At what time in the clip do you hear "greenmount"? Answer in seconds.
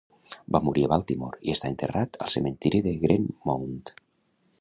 3.05-3.79